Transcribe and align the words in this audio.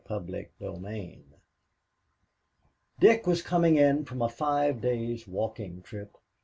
CHAPTER 0.07 0.47
IV 0.59 1.19
Dick 2.99 3.27
was 3.27 3.43
coming 3.43 3.75
in 3.75 4.03
from 4.03 4.23
a 4.23 4.29
five 4.29 4.81
days' 4.81 5.27
walking 5.27 5.83
trip. 5.83 6.15